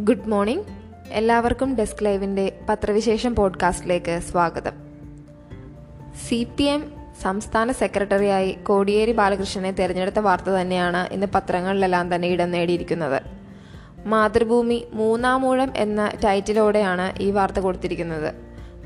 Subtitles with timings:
[0.00, 0.64] Good morning.
[1.10, 4.72] എല്ലാവർക്കും desk ലൈവിന്റെ പത്രവിശേഷം പോഡ്കാസ്റ്റിലേക്ക് സ്വാഗതം.
[6.28, 6.92] സി പി എം
[7.22, 13.22] സംസ്ഥാന സെക്രട്ടറിയായി കോടിയേരി ബാലകൃഷ്ണനെ തിരഞ്ഞെടുത്ത വാർത്ത തന്നെയാണ് ഇന്ന് പത്രങ്ങളിലെല്ലാം തന്നെ ഇടം നേടിയിരിക്കുന്നത്.
[14.06, 18.34] മാതൃഭൂമി മൂന്നാമൂഴം എന്ന ടൈറ്റിലോടെയാണ് ഈ വാർത്ത കൊടുത്തിരിക്കുന്നത്.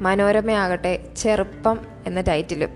[0.00, 2.70] മനോരമയാകട്ടെ ചെറുപ്പം എന്ന ടൈറ്റിലും.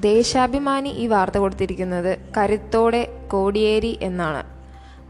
[0.00, 4.44] ദേശാഭിമാനി ഈ വാർത്ത കൊടുത്തിരിക്കുന്നത് കരുത്തോടെ കോടിയേരി എന്നാണ്.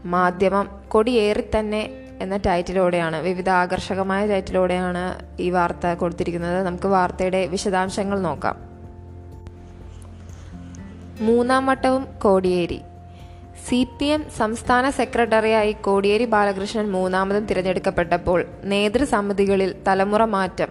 [0.07, 1.89] മാധ്യമം കൊടിയേറി തന്നെ
[2.19, 6.63] എന്ന ടൈറ്റിലോടെയാണ് വിവിധ ആകർഷകമായ ടൈറ്റിലോടെയാണ് ഈ വാർത്ത കൊടുത്തിരിക്കുന്നത്.
[6.63, 8.69] നമുക്ക് വാർത്തയുടെ വിശദാംശങ്ങൾ നോക്കാം.
[11.19, 12.81] മൂന്നാം വട്ടവും കോടിയേരി.
[13.67, 20.67] സി പി എം സംസ്ഥാന സെക്രട്ടറിയായി കോടിയേരി ബാലകൃഷ്ണൻ മൂന്നാമതും തിരഞ്ഞെടുക്കപ്പെട്ടപ്പോൾ നേതൃസമിതികളിൽ തലമുറ മാറ്റം.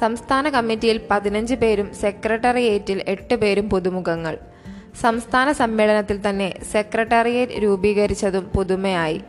[0.00, 4.38] സംസ്ഥാന കമ്മിറ്റിയിൽ പതിനഞ്ച് പേരും സെക്രട്ടറിയേറ്റിൽ എട്ട് പേരും പുതുമുഖങ്ങൾ.
[5.00, 9.20] സംസ്ഥാന സമ്മേളനത്തിൽ തന്നെ സെക്രട്ടേറിയറ്റ് രൂപീകരിച്ചതും പുതുമയായി.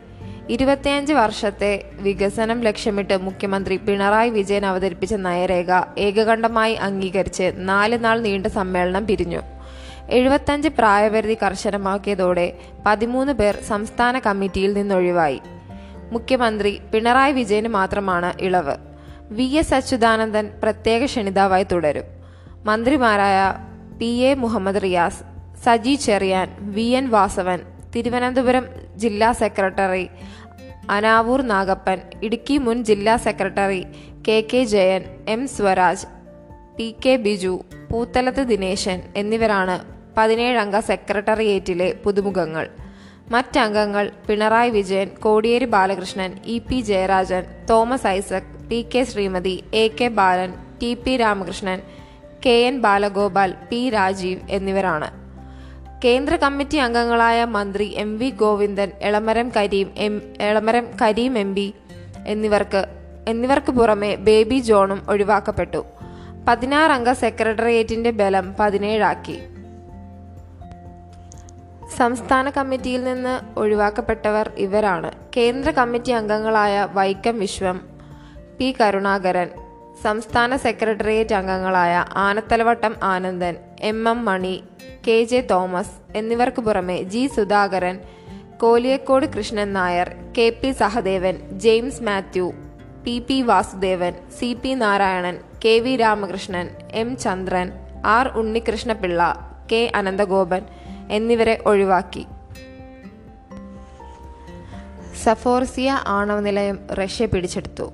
[0.48, 5.66] ഇരുപത്തിയഞ്ച് വർഷത്തെ വികസനം ലക്ഷ്യമിട്ട് മുഖ്യമന്ത്രി പിണറായി വിജയൻ അവതരിപ്പിച്ച നയരേഖ
[5.98, 9.40] ഏകകണ്ഠമായി അംഗീകരിച്ച് നാല് നാൾ നീണ്ട സമ്മേളനം പിരിഞ്ഞു.
[10.10, 12.52] എഴുപത്തഞ്ച് പ്രായപരിധി കർശനമാക്കിയതോടെ
[12.86, 15.40] പതിമൂന്ന് പേർ സംസ്ഥാന കമ്മിറ്റിയിൽ നിന്നൊഴിവായി.
[16.12, 18.76] മുഖ്യമന്ത്രി പിണറായി വിജയന് മാത്രമാണ് ഇളവ്.
[19.30, 22.04] വി എസ് അച്യുതാനന്ദൻ പ്രത്യേക ക്ഷണിതാവായി തുടരും.
[22.64, 23.54] മന്ത്രിമാരായ
[23.98, 25.29] P A Muhammad Riyas
[25.64, 26.82] Saji Cherian V.
[26.82, 27.10] N.
[27.10, 27.58] Vasavan
[27.96, 28.66] Thiruvananthapuram
[28.96, 30.08] ജില്ലാ സെക്രട്ടറി
[30.90, 33.86] അനാവൂർ നാഗപ്പൻ ഇടുക്കി മുൻ ജില്ലാ secretary
[34.28, 34.44] K.
[34.54, 34.64] K.
[34.64, 35.48] Jayan M.
[35.48, 36.06] Swaraj
[36.76, 36.94] P.
[37.06, 37.16] K.
[37.16, 39.84] Biju Poothalath Dineshan എന്നിവരാണ്
[40.16, 42.68] പതിനേഴംഗ സെക്രട്ടറിയേറ്റിലെ പുതുമുഖങ്ങൾ.
[43.30, 46.58] മറ്റംഗങ്ങൾ Pinarayi Vijayan Kodiyeri Balakrishnan E.
[46.58, 46.80] P.
[46.80, 49.04] Jayarajan Thomas Isaac T K.
[49.04, 49.88] Sreemathi A.
[49.88, 50.08] K.
[50.08, 50.94] Balan T.
[50.94, 51.16] P.
[51.16, 51.82] Ramakrishnan
[52.46, 52.50] K.
[52.50, 52.78] N.
[52.78, 53.90] Balagopal P.
[53.90, 55.19] Rajeev എന്നിവരാണ്.
[56.04, 61.74] കേന്ദ്ര committee അംഗങ്ങളായ മന്ത്രി M V Govindan Elamaram Kareem M Elamaram Kareem M P
[62.26, 62.84] എന്നിവർക്ക്
[63.28, 65.84] എന്നിവർക്ക് പുറമെ baby ജോണും ഒഴിവാക്കപ്പെട്ടു.
[66.48, 69.38] പതിനാറംഗ സെക്രട്ടേറിയറ്റിന്റെ ബലം പതിനേഴാക്കി.
[71.96, 75.12] സംസ്ഥാന കമ്മിറ്റിയിൽ നിന്ന് ഒഴിവാക്കപ്പെട്ടവർ ഇവരാണ്.
[75.36, 77.80] കേന്ദ്ര കമ്മിറ്റി അംഗങ്ങളായ വൈക്കം വിശ്വം
[78.58, 79.48] പി കരുണാകരൻ
[80.02, 81.94] സംസ്ഥാന സെക്രട്ടേറിയറ്റ് അംഗങ്ങളായ
[82.26, 84.54] Anathalavattom Anandan M M Mani
[85.06, 87.96] K J Thomas എന്നിവർക്ക് പുറമെ G Sudhakaran
[88.62, 90.08] Koliyakode Krishnan Nair
[90.38, 92.46] K P Sahadevan James Mathew
[93.04, 97.70] P P Vasudevan C P Narayanan K V Ramakrishnan M Chandran
[98.16, 99.22] R Unnikrishnapillai
[99.72, 100.62] K Ananthagopan
[101.10, 102.26] എന്നിവരെ ഒഴിവാക്കി.
[105.24, 107.86] സഫോർസിയ ആണവ നിലയം Russia പിടിച്ചെടുത്തു.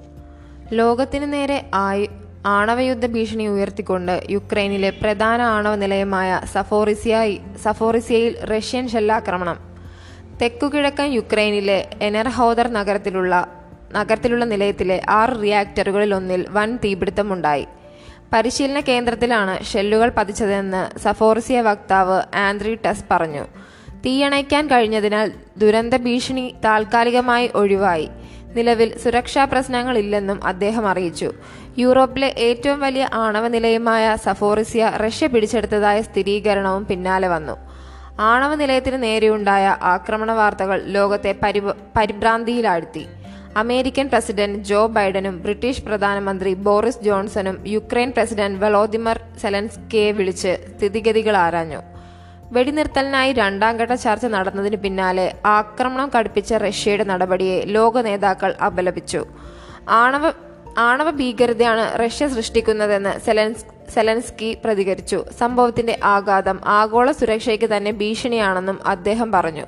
[0.73, 2.07] ലോകത്തിനു നേരെ ആയു
[2.47, 9.57] ആണവയുദ്ധ ഭീഷണി ഉയർത്തിക്കൊണ്ട് യുക്രൈനിലെ പ്രധാന ആണവ നിലയമായ സഫോറിസിയായി സഫോറിസിയയിൽ റഷ്യൻ ഷെല്ലാക്രമണം.
[10.43, 13.49] തെക്കുകിഴക്കൻ യുക്രൈനിലെ എനർഹോദർ നഗരത്തിലുള്ള
[13.93, 17.67] നഗരത്തിലുള്ള നിലയത്തിലെ ആറ് റിയാക്ടറുകളിൽ ഒന്നിൽ വൻ തീപിടുത്തമുണ്ടായി.
[18.33, 23.45] പരിശീലന കേന്ദ്രത്തിലാണ് ഷെല്ലുകൾ പതിച്ചതെന്ന് സഫോറിസിയ വക്താവ് ആൻഡ്രി ടെസ് പറഞ്ഞു.
[24.07, 28.11] തീയണയ്ക്കാൻ കഴിഞ്ഞതിനാൽ ദുരന്ത ഭീഷണി താൽക്കാലികമായി ഒഴിവായി.
[28.57, 31.29] നിലവിൽ സുരക്ഷാ പ്രശ്നങ്ങളില്ലെന്നും അദ്ദേഹം അറിയിച്ചു.
[31.79, 37.57] യൂറോപ്പിലെ ഏറ്റവും വലിയ ആണവ നിലയമായ സഫോറിസിയ റഷ്യ പിടിച്ചെടുത്തതായ സ്ഥിരീകരണവും പിന്നാലെ വന്നു.
[38.33, 41.61] ആണവ നിലയത്തിന് നേരെയുണ്ടായ ആക്രമണ വാർത്തകൾ ലോകത്തെ പരി
[41.97, 43.05] പരിഭ്രാന്തിയിലാഴ്ത്തി.
[43.57, 51.81] അമേരിക്കൻ പ്രസിഡന്റ് ജോ ബൈഡനും ബ്രിട്ടീഷ് പ്രധാനമന്ത്രി ബോറിസ് ജോൺസണും യുക്രൈൻ പ്രസിഡന്റ് വളോദിമർ സെലൻസ്കിയെ വിളിച്ച് സ്ഥിതിഗതികൾ ആരാഞ്ഞു.
[52.53, 59.27] വെടിനിർത്തലിനായി രണ്ടാം ഘട്ട ചർച്ച നടന്നതിന് പിന്നാലെ ആക്രമണം കടുപ്പിച്ച റഷ്യയുടെ നടപടിയെ ലോക നേതാക്കൾ അപലപിച്ചു.
[59.89, 60.33] ആണവ
[60.79, 63.65] ആണവ ഭീകരതയാണ് റഷ്യ സൃഷ്ടിക്കുന്നതെന്ന് സെലൻസ്
[63.95, 65.25] സെലൻസ്കി പ്രതികരിച്ചു.
[65.39, 69.67] സംഭവത്തിന്റെ ആഘാതം ആഗോള സുരക്ഷയ്ക്ക് തന്നെ ഭീഷണിയാണെന്നും അദ്ദേഹം പറഞ്ഞു.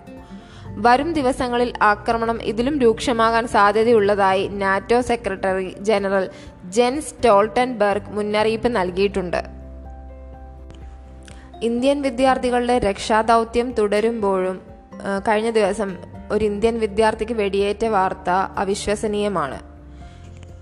[0.71, 6.29] വരും ദിവസങ്ങളിൽ ആക്രമണം ഇതിലും രൂക്ഷമാകാൻ സാധ്യതയുള്ളതായി NATO secretary general
[6.65, 9.58] Jens Stoltenberg മുന്നറിയിപ്പ് നൽകിയിട്ടുണ്ട്.
[11.67, 14.57] ഇന്ത്യൻ വിദ്യാർത്ഥികളുടെ രക്ഷാദൗത്യം തുടരുമ്പോഴും
[15.29, 15.91] കഴിഞ്ഞ ദിവസം
[16.33, 19.59] ഒരു ഇന്ത്യൻ വിദ്യാർത്ഥിക്ക് വെടിയേറ്റ വാർത്ത അവിശ്വസനീയമാണ്.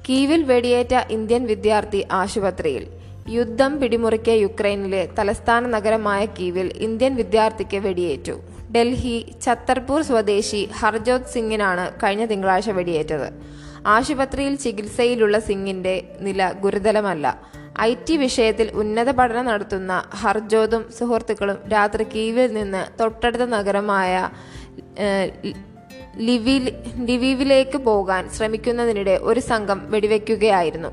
[0.08, 2.86] കീവിൽ വെടിയേറ്റ ഇന്ത്യൻ വിദ്യാർത്ഥി ആശുപത്രിയിൽ
[3.28, 8.36] യുദ്ധം പിടിമുറുക്കിയ യുക്രൈനിലെ തലസ്ഥാന നഗരമായ കീവിൽ ഇന്ത്യൻ വിദ്യാർത്ഥിക്ക് വെടിയേറ്റു.
[8.74, 13.28] ഡൽഹി ഛത്തർപൂർ സ്വദേശി ഹർജോത് സിംഗിനാണ് കഴിഞ്ഞ തിങ്കളാഴ്ച വെടിയേറ്റത്.
[13.86, 17.26] ആശുപത്രിയിൽ ചികിത്സയിലുള്ള സിംഗിന്റെ നില ഗുരുതരമല്ല.
[17.80, 24.30] ഐ ടി വിഷയത്തിൽ ഉന്നത പഠനം നടത്തുന്ന ഹർജോതും സുഹൃത്തുക്കളും രാത്രി കീവിൽ നിന്ന് തൊട്ടടുത്ത നഗരമായ
[26.16, 26.72] ലിവി
[27.04, 30.88] ലിവീവിലേക്ക് പോകാൻ ശ്രമിക്കുന്നതിനിടെ ഒരു സംഘം വെടിവെക്കുകയായിരുന്നു.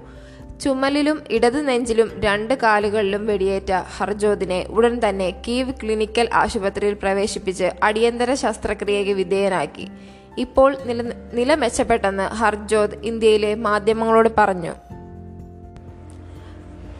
[0.59, 9.11] ചുമലിലും ഇടത് നെഞ്ചിലും രണ്ട് കാലുകളിലും വെടിയേറ്റ ഹർജോദിനെ ഉടൻ തന്നെ കീവ് ക്ലിനിക്കൽ ആശുപത്രിയിൽ പ്രവേശിപ്പിച്ച് അടിയന്തര ശസ്ത്രക്രിയയ്ക്ക്
[9.11, 9.87] വിധേയനാക്കി.
[10.37, 11.01] ഇപ്പോൾ നില
[11.33, 14.73] നില മെച്ചപ്പെട്ടെന്ന് ഹർജോദ് ഇന്ത്യയിലെ മാധ്യമങ്ങളോട് പറഞ്ഞു.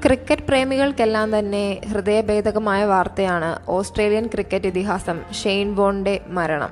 [0.06, 6.70] ക്രിക്കറ്റ് പ്രേമികൾക്കെല്ലാം തന്നെ ഹൃദയഭേദകമായ വാർത്തയാണ് ഓസ്ട്രേലിയൻ ക്രിക്കറ്റ് ഇതിഹാസം ഷെയ്ൻ വോണിന്റെ മരണം.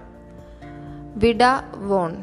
[1.15, 1.43] വിഡ
[1.75, 2.15] വോൺ.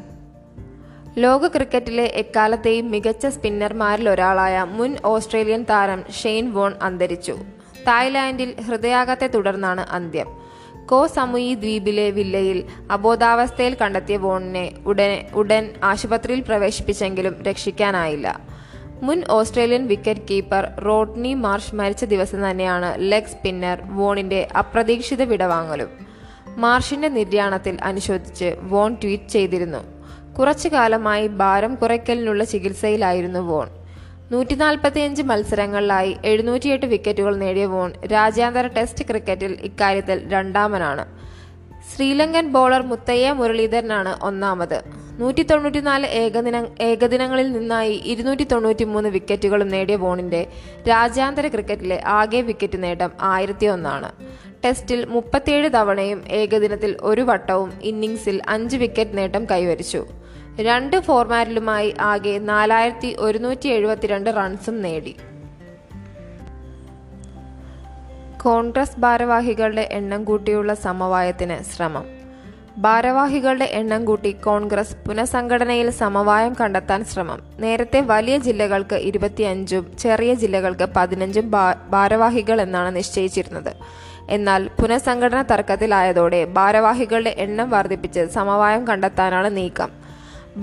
[1.17, 7.37] ലോക ക്രിക്കറ്റിലെ എക്കാലത്തെയും മികച്ച സ്പിന്നർമാരിൽ ഒരാളായ മുൻ ഓസ്ട്രേലിയൻ താരം ഷെയ്ൻ വോൺ അന്തരിച്ചു.
[7.87, 10.27] തായ്ലാൻഡിൽ ഹൃദയാഘത്തെ തുടർന്നാണ് അന്ത്യം.
[10.85, 18.48] കോ സമുയി ദ്വീപിലെ വില്ലയിൽ അബോധാവസ്ഥയിൽ കണ്ടെത്തിയ വോണിനെ ഉടൻ ഉടൻ ആശുപത്രിയിൽ പ്രവേശിപ്പിച്ചെങ്കിലും രക്ഷിക്കാനായില്ല.
[19.01, 25.89] മുൻ Australian wicket keeper Rodney Marsh മരിച്ച ദിവസം തന്നെയാണ് ലെഗ് സ്പിന്നർ വോണിന്റെ അപ്രതീക്ഷിത വിടവാങ്ങലും.
[26.57, 29.77] മാർഷിന്റെ നിര്യാണത്തിൽ അനുശോചിച്ച് വോൺ ട്വീറ്റ് ചെയ്തിരുന്നു.
[30.39, 33.69] കുറച്ചു കാലമായി ഭാരം കുറയ്ക്കലിനുള്ള ചികിത്സയിലായിരുന്നു വോൺ.
[34.31, 41.05] നൂറ്റി നാൽപ്പത്തിയഞ്ച് മത്സരങ്ങളിലായി എഴുന്നൂറ്റിയെട്ട് വിക്കറ്റുകൾ നേടിയ വോൺ രാജ്യാന്തര ടെസ്റ്റ് ക്രിക്കറ്റിൽ ഇക്കാര്യത്തിൽ രണ്ടാമനാണ്.
[41.91, 44.98] ശ്രീലങ്കൻ ബോളർ മുത്തയ്യ മുരളീധരനാണ് ഒന്നാമത്.
[45.19, 50.47] നൂറ്റി തൊണ്ണൂറ്റിനാല് ഏകദിന ഏകദിനങ്ങളിൽ നിന്നായി ഇരുന്നൂറ്റി തൊണ്ണൂറ്റി മൂന്ന് വിക്കറ്റുകളും നേടിയ ബോണിന്റെ
[50.89, 54.11] രാജ്യാന്തര ക്രിക്കറ്റിലെ ആകെ വിക്കറ്റ് നേട്ടം ആയിരത്തി ഒന്നാണ്
[54.65, 60.05] ടെസ്റ്റിൽ മുപ്പത്തിയേഴ് തവണയും ഏകദിനത്തിൽ ഒരു വട്ടവും ഇന്നിംഗ്സിൽ അഞ്ച് വിക്കറ്റ് നേട്ടം കൈവരിച്ചു.
[60.59, 65.15] രണ്ട് ഫോർമാറ്റിലുമായി ആകെ നാലായിരത്തി ഒരുന്നൂറ്റി എഴുപത്തിരണ്ട് റൺസും നേടി.
[68.43, 72.18] കോൺഗ്രസ് ഭാരവാഹികളുടെ എണ്ണം കൂട്ടിയുള്ള സമവായത്തിന് ശ്രമം.
[72.83, 77.39] ഭാരവാഹികളുടെ എണ്ണം കൂട്ടി കോൺഗ്രസ് പുനഃസംഘടനയിൽ സമവായം കണ്ടെത്താൻ ശ്രമം.
[77.63, 81.47] നേരത്തെ വലിയ ജില്ലകൾക്ക് ഇരുപത്തിയഞ്ചും ചെറിയ ജില്ലകൾക്ക് പതിനഞ്ചും
[81.95, 83.71] ഭാരവാഹികൾ എന്നാണ് നിശ്ചയിച്ചിരുന്നത്.
[84.37, 89.91] എന്നാൽ പുനഃസംഘടന തർക്കത്തിലായതോടെ ഭാരവാഹികളുടെ എണ്ണം വർദ്ധിപ്പിച്ച് സമവായം കണ്ടെത്താനാണ് നീക്കം.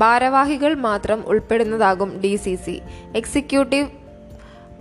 [0.02, 2.76] ഭാരവാഹികൾ മാത്രം ഉൾപ്പെടുന്നതാകും ഡി സി സി.
[3.20, 3.88] എക്സിക്യൂട്ടീവ്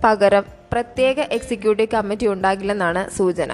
[0.04, 3.52] പകരം പ്രത്യേക എക്സിക്യൂട്ടീവ് കമ്മിറ്റി ഉണ്ടാകില്ലെന്നാണ് സൂചന.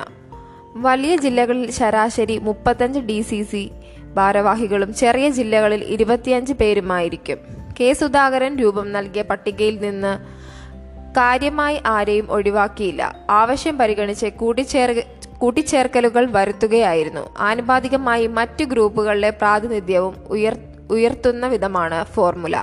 [0.77, 3.71] വലിയ ജില്ലകളിൽ ശരാശരി മുപ്പത്തഞ്ച് ഡി സി സി
[4.15, 7.39] ഭാരവാഹികളും ചെറിയ ജില്ലകളിൽ ഇരുപത്തിയഞ്ച് പേരുമായിരിക്കും.
[7.81, 10.19] കെ സുധാകരൻ രൂപം നൽകിയ പട്ടികയിൽ നിന്ന്
[11.11, 13.27] കാര്യമായി ആരെയും ഒഴിവാക്കിയില്ല.
[13.31, 15.05] ആവശ്യം പരിഗണിച്ച് കൂട്ടിച്ചേർ
[15.39, 17.35] കൂട്ടിച്ചേർക്കലുകൾ വരുത്തുകയായിരുന്നു.
[17.39, 20.59] ആനുപാതികമായി മറ്റ് ഗ്രൂപ്പുകളിലെ പ്രാതിനിധ്യവും ഉയർ
[20.91, 22.63] ഉയർത്തുന്ന വിധമാണ് ഫോർമുല.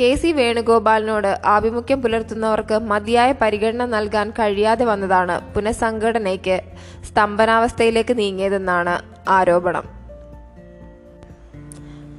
[0.00, 6.60] കെ സി വേണുഗോപാലിനോട് ആഭിമുഖ്യം പുലർത്തുന്നവർക്ക് മതിയായ പരിഗണന നൽകാൻ കഴിയാതെ വന്നതാണ് പുനഃസംഘടനയ്ക്ക്
[7.04, 9.84] സ്തംഭനാവസ്ഥയിലേക്ക് നീങ്ങിയതെന്നാണ് ആരോപണം.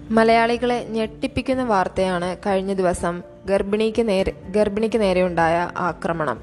[0.09, 6.41] മലയാളികളെ ഞെട്ടിപ്പിക്കുന്ന വാർത്തയാണ് കഴിഞ്ഞ ദിവസം ഗർഭിണിക്ക് നേരെ ഗർഭിണിക്ക് നേരെയുണ്ടായ ആക്രമണം.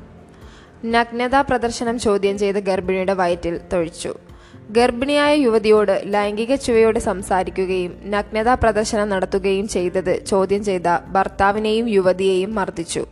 [0.84, 4.14] നഗ്നതാ പ്രദർശനം ചോദ്യം ചെയ്ത് ഗർഭിണിയുടെ വയറ്റിൽ തൊഴിച്ചു.
[4.70, 13.06] ഗർഭിണിയായ യുവതിയോട് ലൈംഗിക ചുവയോടെ സംസാരിക്കുകയും നഗ്നതാ പ്രദർശനം നടത്തുകയും ചെയ്തത് ചോദ്യം ചെയ്ത ഭർത്താവിനെയും യുവതിയെയും മർദ്ദിച്ചു.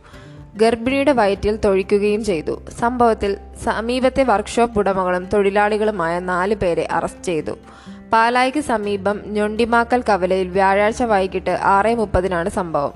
[0.55, 2.61] ഗർഭിണിയുടെ വയറ്റിൽ തൊഴിക്കുകയും ചെയ്തു.
[2.79, 7.51] സംഭവത്തിൽ സമീപത്തെ വർക്ക്ഷോപ്പ് ഉടമകളും തൊഴിലാളികളുമായ നാല് പേരെ അറസ്റ്റ് ചെയ്തു.
[8.13, 12.91] പാലായിക്ക് സമീപം ഞൊണ്ടിമാക്കൽ കവലയിൽ വ്യാഴാഴ്ച വൈകിട്ട് ആറ് മുപ്പതിനാണ് സംഭവം.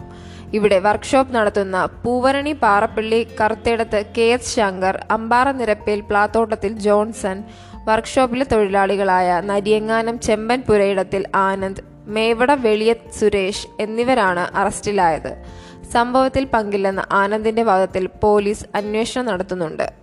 [0.53, 7.43] ഇവിടെ വർക്ക്ഷോപ്പ് നടത്തുന്ന Poovarani Parappally Karuthedathu K S Shankar Ambara Nirappel പ്ലാത്തോട്ടത്തിൽ Johnson
[7.85, 15.43] വർക്ക്ഷോപ്പിലെ തൊഴിലാളികളായ നരിയങ്ങാനം ചെമ്പൻ പുരയിടത്തിൽ ആനന്ദ് മേവട വെളിയ സുരേഷ് എന്നിവരാണ് അറസ്റ്റിലായത്.
[15.91, 19.93] സംഭവത്തിൽ പങ്കില്ലെന്ന ആനന്ദിന്റെ വാദത്തിൽ പോലീസ് അന്വേഷണം നടത്തുന്നുണ്ട്.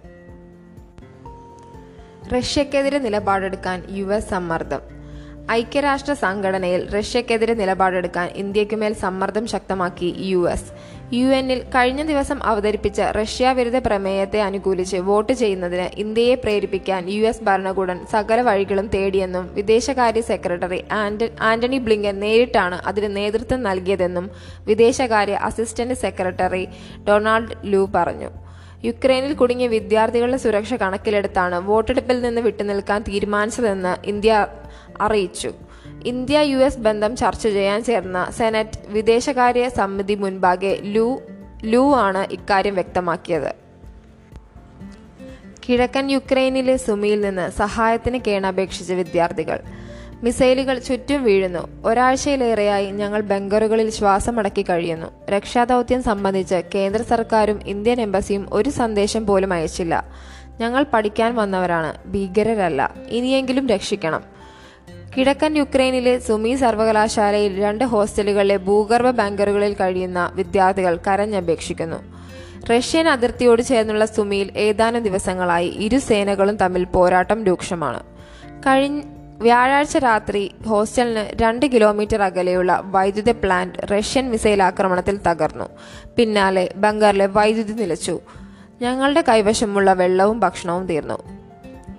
[2.35, 5.02] റഷ്യക്കെതിരെ നിലപാടെടുക്കാൻ യു എസ് സമ്മർദ്ദം.
[5.51, 10.69] ഐക്യരാഷ്ട്ര സംഘടനയിൽ റഷ്യക്കെതിരെ നിലപാടെടുക്കാൻ ഇന്ത്യക്കുമേൽ സമ്മർദ്ദം ശക്തമാക്കി യു എസ്.
[11.13, 17.45] യു എന്നിൽ കഴിഞ്ഞ ദിവസം അവതരിപ്പിച്ച റഷ്യ വിരുദ്ധ പ്രമേയത്തെ അനുകൂലിച്ച് വോട്ട് ചെയ്യുന്നതിന് ഇന്ത്യയെ പ്രേരിപ്പിക്കാൻ യു എസ്
[17.45, 20.81] ഭരണകൂടം സകല വഴികളും തേടിയെന്നും വിദേശകാര്യ സെക്രട്ടറി
[21.51, 24.31] ആന്റണി ബ്ലിങ്കൻ നേരിട്ടാണ് അതിന് നേതൃത്വം നൽകിയതെന്നും
[24.67, 26.69] വിദേശകാര്യ അസിസ്റ്റന്റ് സെക്രട്ടറി
[27.09, 28.31] ഡൊണാൾഡ് ലൂ പറഞ്ഞു.
[28.85, 34.47] യുക്രൈനിൽ കുടുങ്ങിയ വിദ്യാർത്ഥികളുടെ സുരക്ഷ കണക്കിലെടുത്താണ് വോട്ടെടുപ്പിൽ നിന്ന് വിട്ടുനിൽക്കാൻ തീരുമാനിച്ചതെന്ന് ഇന്ത്യ
[35.03, 35.53] അറിയിച്ചു.
[36.05, 41.21] ഇന്ത്യ യു എസ് ബന്ധം ചർച്ച ചെയ്യാൻ ചേർന്ന സെനറ്റ് വിദേശകാര്യ സമിതി മുൻപാകെ ലു
[41.65, 43.55] ലു ആണ് ഇക്കാര്യം വ്യക്തമാക്കിയത്.
[45.69, 49.61] കിഴക്കൻ യുക്രൈനിലെ സുമിയിൽ നിന്ന് സഹായത്തിന് കേണപേക്ഷിച്ച വിദ്യാർത്ഥികൾ.
[50.23, 51.87] മിസൈലുകൾ ചുറ്റും വീഴുന്നു.
[51.87, 55.31] ഒരാഴ്ചയിലേറെയായി ഞങ്ങൾ ബംഗറുകളിൽ ശ്വാസമടക്കി കഴിയുന്നു.
[55.31, 60.09] രക്ഷാദൗത്യം സംബന്ധിച്ച് കേന്ദ്ര സർക്കാരും ഇന്ത്യൻ എംബസിയും ഒരു സന്ദേശം പോലും അയച്ചില്ല.
[60.61, 62.09] ഞങ്ങൾ പഠിക്കാൻ വന്നവരാണ്.
[62.09, 62.95] ഭീകരരല്ല.
[63.09, 64.42] ഇനിയെങ്കിലും രക്ഷിക്കണം.
[65.17, 71.97] കിഴക്കൻ യുക്രൈനിലെ സുമി സർവകലാശാലയിൽ രണ്ട് ഹോസ്റ്റലുകളിലെ ഭൂഗർഭ ബാങ്കറുകളിൽ കഴിയുന്ന വിദ്യാർത്ഥികൾ കരഞ്ഞപേക്ഷിക്കുന്നു.
[72.71, 78.03] റഷ്യൻ അതിർത്തിയോട് ചേർന്നുള്ള സുമിയിൽ ഏതാനും ദിവസങ്ങളായി ഇരു സേനകളും തമ്മിൽ പോരാട്ടം രൂക്ഷമാണ്.
[78.67, 79.03] കഴിഞ്ഞ
[79.41, 85.69] വ്യാഴാഴ്ച രാത്രി ഹോസ്റ്റലിന് രണ്ട് കിലോമീറ്റർ അകലെയുള്ള വൈദ്യുത പ്ലാന്റ് റഷ്യൻ മിസൈൽ ആക്രമണത്തിൽ തകർന്നു.
[86.17, 88.21] പിന്നാലെ ബംഗാറിലെ വൈദ്യുതി നിലച്ചു.
[88.83, 91.42] ഞങ്ങളുടെ കൈവശമുള്ള വെള്ളവും ഭക്ഷണവും തീർന്നു.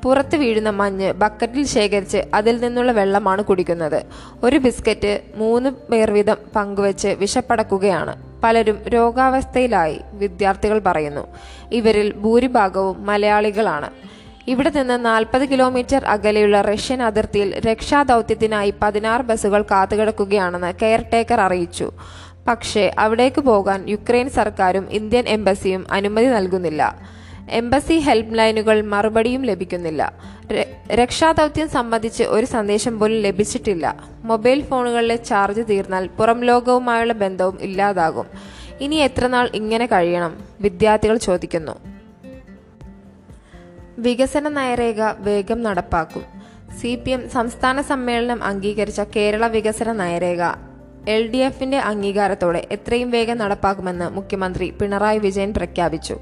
[0.03, 4.03] പുറത്ത് വീഴുന്ന മഞ്ഞ് ബക്കറ്റിൽ ശേഖരിച്ച് അതിൽ നിന്നുള്ള വെള്ളമാണ് കുടിക്കുന്നത്.
[4.43, 8.15] ഒരു ബിസ്ക്കറ്റ് മൂന്ന് പേർ വീതം പങ്കുവച്ച് വിശപ്പടക്കുകയാണ്.
[8.43, 11.27] പലരും രോഗാവസ്ഥയിലായി വിദ്യാർത്ഥികൾ പറയുന്നു.
[11.71, 13.89] ഇവരിൽ ഭൂരിഭാഗവും മലയാളികളാണ്.
[14.47, 21.91] ഇവിടെ നിന്ന് നാൽപ്പത് കിലോമീറ്റർ അകലെയുള്ള റഷ്യൻ അതിർത്തിയിൽ രക്ഷാദൗത്യത്തിനായി പതിനാറ് ബസ്സുകൾ കാത്തുകിടക്കുകയാണെന്ന് കെയർടേക്കർ അറിയിച്ചു.
[22.47, 26.99] പക്ഷേ അവിടേക്ക് പോകാൻ യുക്രൈൻ സർക്കാരും ഇന്ത്യൻ എംബസിയും അനുമതി നൽകുന്നില്ല.
[27.49, 30.13] എംബസി ഹെൽപ്പ് ലൈനുകൾ മറുപടിയും ലഭിക്കുന്നില്ല.
[30.93, 34.03] രക്ഷാദൗത്യം സംബന്ധിച്ച് ഒരു സന്ദേശം പോലും ലഭിച്ചിട്ടില്ല.
[34.23, 38.25] മൊബൈൽ ഫോണുകളിലെ ചാർജ് തീർന്നാൽ പുറം ലോകവുമായുള്ള ബന്ധവും ഇല്ലാതാകും.
[38.81, 40.37] ഇനി എത്രനാൾ ഇങ്ങനെ കഴിയണം?
[40.61, 41.71] വിദ്യാർത്ഥികൾ ചോദിക്കുന്നു.
[43.97, 46.23] വികസന നയരേഖ വേഗം നടപ്പാക്കും.
[46.81, 50.39] സി പി എം സംസ്ഥാന സമ്മേളനം അംഗീകരിച്ച കേരള വികസന നയരേഖ.
[51.07, 56.19] എൽ ഡി എഫിന്റെ അംഗീകാരത്തോടെ എത്രയും വേഗം നടപ്പാക്കുമെന്ന് മുഖ്യമന്ത്രി പിണറായി വിജയൻ പ്രഖ്യാപിച്ചു.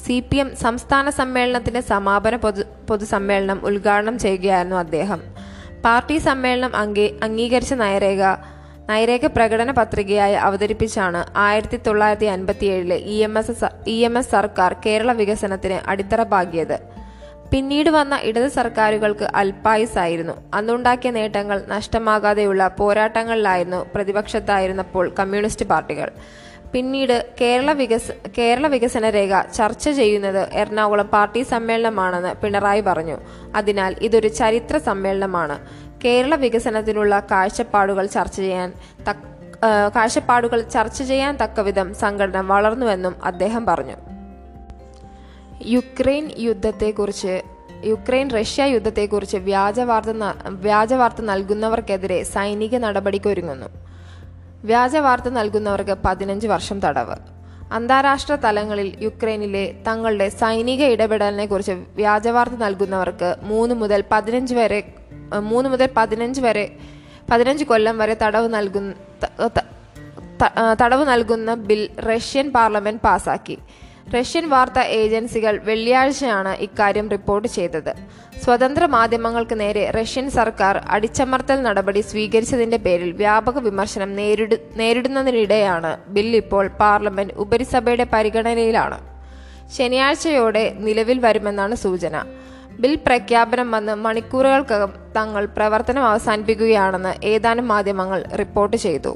[0.00, 5.20] സി പി എം സംസ്ഥാന സമ്മേളനത്തിന്റെ സമാപന പൊതു പൊതുസമ്മേളനം ഉദ്ഘാടനം ചെയ്യുകയായിരുന്നു അദ്ദേഹം.
[5.84, 8.22] പാർട്ടി സമ്മേളനം അംഗീ അംഗീകരിച്ച നയരേഖ
[8.88, 13.52] നയരേഖ പ്രകടന പത്രികയായി അവതരിപ്പിച്ചാണ് ആയിരത്തി തൊള്ളായിരത്തി അൻപത്തി ഏഴിലെ E M S
[13.86, 16.76] E M S സർക്കാർ കേരള വികസനത്തിന് അടിത്തറ പാകിയത്
[17.52, 26.10] പിന്നീട് വന്ന ഇടത് സർക്കാരുകൾക്ക് അൽപായുസായിരുന്നു അന്നുണ്ടാക്കിയ നേട്ടങ്ങൾ നഷ്ടമാകാതെയുള്ള പോരാട്ടങ്ങളിലായിരുന്നു പ്രതിപക്ഷത്തായിരുന്നപ്പോൾ കമ്മ്യൂണിസ്റ്റ് പാർട്ടികൾ.
[26.72, 33.16] പിന്നീട് കേരള വികസ കേരള വികസന രേഖ ചർച്ച ചെയ്യുന്നത് എറണാകുളം പാർട്ടി സമ്മേളനമാണെന്ന് പിണറായി പറഞ്ഞു.
[33.56, 35.58] അതിനാൽ ഇതൊരു ചരിത്ര സമ്മേളനമാണ്.
[36.04, 38.72] കേരള വികസനത്തിനുള്ള കാഴ്ചപ്പാടുകൾ ചർച്ച ചെയ്യാൻ
[39.96, 43.96] കാഴ്ചപ്പാടുകൾ ചർച്ച ചെയ്യാൻ തക്കവിധം സംഘടന വളർന്നുവെന്നും അദ്ദേഹം പറഞ്ഞു.
[45.66, 47.42] യുക്രൈൻ യുദ്ധത്തെക്കുറിച്ച്
[47.84, 50.08] യുക്രൈൻ റഷ്യ യുദ്ധത്തെക്കുറിച്ച് വ്യാജവാർത്ത
[50.48, 53.68] വ്യാജവാർത്ത നൽകുന്നവർക്കെതിരെ സൈനിക നടപടിക്കൊരുങ്ങുന്നു.
[54.64, 57.16] വ്യാജ വാർത്ത നൽകുന്നവർക്ക് പതിനഞ്ച് വർഷം തടവ്.
[57.76, 64.80] അന്താരാഷ്ട്ര തലങ്ങളിൽ യുക്രൈനിലെ തങ്ങളുടെ സൈനിക ഇടപെടലിനെക്കുറിച്ച് കുറിച്ച് വ്യാജ വാർത്ത നൽകുന്നവർക്ക് മൂന്ന് മുതൽ പതിനഞ്ച് വരെ
[65.50, 66.64] മൂന്ന് മുതൽ പതിനഞ്ച് വരെ
[67.30, 68.92] പതിനഞ്ച് കൊല്ലം വരെ തടവ് നൽകുന്ന
[70.80, 73.56] തടവ് നൽകുന്ന ബിൽ റഷ്യൻ പാർലമെന്റ് പാസാക്കി.
[74.14, 77.92] റഷ്യൻ വാർത്താ ഏജൻസികൾ വെള്ളിയാഴ്ചയാണ് ഇക്കാര്യം റിപ്പോർട്ട് ചെയ്തത്.
[78.44, 86.66] സ്വതന്ത്ര മാധ്യമങ്ങൾക്ക് നേരെ റഷ്യൻ സർക്കാർ അടിച്ചമർത്തൽ നടപടി സ്വീകരിച്ചതിന്റെ പേരിൽ വ്യാപക വിമർശനം നേരിട നേരിടുന്നതിനിടെയാണ് ബിൽ ഇപ്പോൾ
[86.82, 88.98] പാർലമെന്റ് ഉപരിസഭയുടെ പരിഗണനയിലാണ്.
[89.76, 92.16] ശനിയാഴ്ചയോടെ നിലവിൽ വരുമെന്നാണ് സൂചന.
[92.80, 99.12] ബിൽ പ്രഖ്യാപനം വന്ന് മണിക്കൂറുകൾക്കകം തങ്ങൾ പ്രവർത്തനം അവസാനിപ്പിക്കുകയാണെന്ന് ഏതാനും മാധ്യമങ്ങൾ റിപ്പോർട്ട് ചെയ്തു.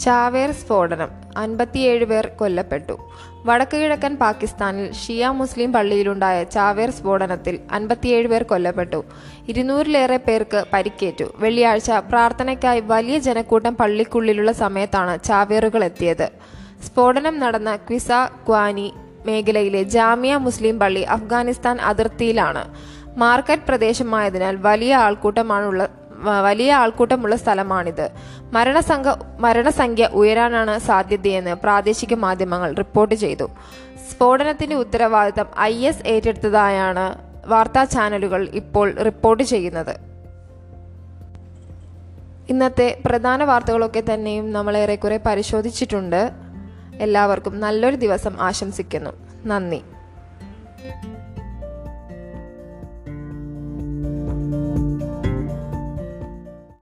[0.00, 1.08] ചാവേർ സ്ഫോടനം.
[1.36, 2.98] അൻപത്തിയേഴ് പേർ കൊല്ലപ്പെട്ടു.
[3.44, 9.04] വടക്കു കിഴക്കൻ പാകിസ്ഥാനിൽ ഷിയ മുസ്ലിം പള്ളിയിലുണ്ടായ ചാവേർ സ്ഫോടനത്തിൽ അൻപത്തിയേഴ് പേർ കൊല്ലപ്പെട്ടു.
[9.48, 11.24] ഇരുന്നൂറിലേറെ പേർക്ക് പരിക്കേറ്റു.
[11.36, 16.30] വെള്ളിയാഴ്ച പ്രാർത്ഥനയ്ക്കായി വലിയ ജനക്കൂട്ടം പള്ളിക്കുള്ളിലുള്ള സമയത്താണ് ചാവേറുകൾ എത്തിയത്.
[16.86, 18.08] സ്ഫോടനം നടന്ന ക്വിസ
[18.48, 18.94] ക്വാനി
[19.26, 22.74] മേഖലയിലെ ജാമിയ മുസ്ലിം പള്ളി അഫ്ഗാനിസ്ഥാൻ അതിർത്തിയിലാണ്.
[23.16, 25.88] മാർക്കറ്റ് പ്രദേശമായതിനാൽ വലിയ ആൾക്കൂട്ടമാണുള്ള
[26.42, 28.10] വലിയ ആൾക്കൂട്ടമുള്ള സ്ഥലമാണിത്.
[28.52, 33.50] മരണസംഖ്യ മരണസംഖ്യ ഉയരാനാണ് സാധ്യതയെന്ന് പ്രാദേശിക മാധ്യമങ്ങൾ റിപ്പോർട്ട് ചെയ്തു.
[34.10, 39.96] സ്ഫോടനത്തിന്റെ ഉത്തരവാദിത്തം ഐ എസ് ഏറ്റെടുത്തതായാണ് വാർത്താ ചാനലുകൾ ഇപ്പോൾ റിപ്പോർട്ട് ചെയ്യുന്നത്.
[42.48, 46.30] ഇന്നത്തെ പ്രധാന വാർത്തകളൊക്കെ തന്നെയും നമ്മൾ ഏറെക്കുറെ പരിശോധിച്ചിട്ടുണ്ട്.
[47.00, 49.10] എല്ലാവർക്കും നല്ലൊരു ദിവസം ആശംസിക്കുന്നു.
[49.46, 49.82] നന്ദി.